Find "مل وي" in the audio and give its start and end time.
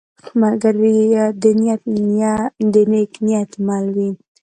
3.65-4.09